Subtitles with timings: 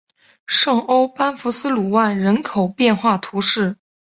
[0.47, 3.77] 圣欧班福斯卢万人口变化图示